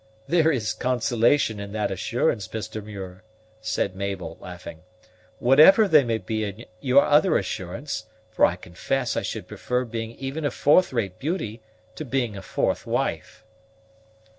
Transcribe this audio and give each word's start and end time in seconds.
"There 0.27 0.51
is 0.51 0.73
consolation 0.73 1.59
in 1.59 1.73
that 1.73 1.91
assurance, 1.91 2.47
Mr. 2.47 2.83
Muir," 2.83 3.23
said 3.61 3.95
Mabel, 3.95 4.35
laughing, 4.41 4.79
"whatever 5.37 5.87
there 5.87 6.03
may 6.05 6.17
be 6.17 6.43
in 6.43 6.65
your 6.79 7.05
other 7.05 7.37
assurance; 7.37 8.07
for 8.31 8.43
I 8.45 8.55
confess 8.55 9.15
I 9.15 9.21
should 9.21 9.47
prefer 9.47 9.85
being 9.85 10.13
even 10.17 10.43
a 10.43 10.49
fourth 10.49 10.91
rate 10.91 11.19
beauty 11.19 11.61
to 11.93 12.03
being 12.03 12.35
a 12.35 12.41
fourth 12.41 12.87
wife." 12.87 13.43